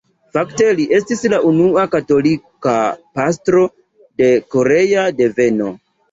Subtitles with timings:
[0.35, 2.73] Fakte li estis la unua katolika
[3.19, 3.61] pastro
[4.23, 5.69] de korea deveno.